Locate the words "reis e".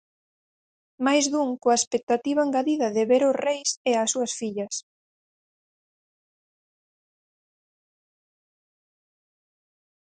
3.45-3.91